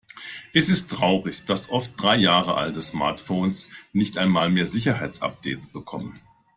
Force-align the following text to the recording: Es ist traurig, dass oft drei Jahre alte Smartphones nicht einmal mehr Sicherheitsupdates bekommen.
Es 0.51 0.69
ist 0.69 0.89
traurig, 0.89 1.45
dass 1.45 1.69
oft 1.69 1.91
drei 1.95 2.15
Jahre 2.17 2.55
alte 2.55 2.81
Smartphones 2.81 3.69
nicht 3.93 4.17
einmal 4.17 4.49
mehr 4.49 4.65
Sicherheitsupdates 4.65 5.67
bekommen. 5.67 6.15